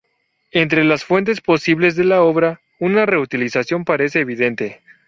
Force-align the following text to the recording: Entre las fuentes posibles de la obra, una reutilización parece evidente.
Entre 0.49 0.83
las 0.83 1.05
fuentes 1.05 1.41
posibles 1.41 1.95
de 1.95 2.03
la 2.05 2.23
obra, 2.23 2.59
una 2.79 3.05
reutilización 3.05 3.85
parece 3.85 4.21
evidente. 4.21 4.81